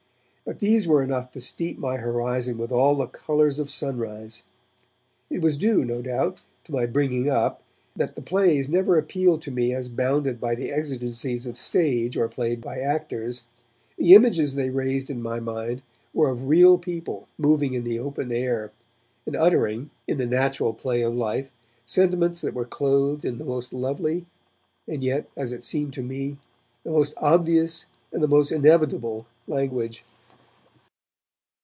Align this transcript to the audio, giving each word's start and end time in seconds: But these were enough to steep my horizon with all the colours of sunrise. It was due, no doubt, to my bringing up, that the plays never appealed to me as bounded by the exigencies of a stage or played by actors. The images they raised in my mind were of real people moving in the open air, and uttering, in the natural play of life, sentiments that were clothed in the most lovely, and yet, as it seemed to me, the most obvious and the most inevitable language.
But 0.43 0.57
these 0.59 0.85
were 0.85 1.01
enough 1.01 1.31
to 1.31 1.39
steep 1.39 1.77
my 1.77 1.95
horizon 1.95 2.57
with 2.57 2.73
all 2.73 2.95
the 2.95 3.07
colours 3.07 3.57
of 3.57 3.69
sunrise. 3.69 4.43
It 5.29 5.39
was 5.39 5.55
due, 5.55 5.85
no 5.85 6.01
doubt, 6.01 6.41
to 6.65 6.73
my 6.73 6.85
bringing 6.87 7.29
up, 7.29 7.63
that 7.95 8.15
the 8.15 8.21
plays 8.21 8.67
never 8.67 8.97
appealed 8.97 9.41
to 9.43 9.51
me 9.51 9.73
as 9.73 9.87
bounded 9.87 10.41
by 10.41 10.55
the 10.55 10.69
exigencies 10.73 11.45
of 11.45 11.53
a 11.53 11.57
stage 11.57 12.17
or 12.17 12.27
played 12.27 12.59
by 12.59 12.79
actors. 12.79 13.43
The 13.97 14.13
images 14.13 14.55
they 14.55 14.69
raised 14.69 15.09
in 15.09 15.21
my 15.21 15.39
mind 15.39 15.83
were 16.13 16.27
of 16.27 16.49
real 16.49 16.77
people 16.77 17.29
moving 17.37 17.73
in 17.73 17.85
the 17.85 17.99
open 17.99 18.29
air, 18.29 18.73
and 19.25 19.37
uttering, 19.37 19.89
in 20.05 20.17
the 20.17 20.25
natural 20.25 20.73
play 20.73 21.01
of 21.01 21.15
life, 21.15 21.49
sentiments 21.85 22.41
that 22.41 22.55
were 22.55 22.65
clothed 22.65 23.23
in 23.23 23.37
the 23.37 23.45
most 23.45 23.71
lovely, 23.71 24.25
and 24.85 25.01
yet, 25.01 25.29
as 25.37 25.53
it 25.53 25.63
seemed 25.63 25.93
to 25.93 26.03
me, 26.03 26.39
the 26.83 26.91
most 26.91 27.13
obvious 27.17 27.85
and 28.11 28.21
the 28.21 28.27
most 28.27 28.51
inevitable 28.51 29.27
language. 29.47 30.03